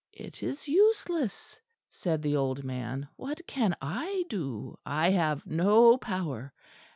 "It 0.13 0.41
is 0.41 0.67
useless," 0.67 1.59
said 1.91 2.23
the 2.23 2.35
old 2.35 2.63
man. 2.63 3.07
"What 3.17 3.45
can 3.45 3.75
I 3.83 4.23
do? 4.29 4.79
I 4.83 5.11
have 5.11 5.45
no 5.45 5.95
power. 5.95 6.53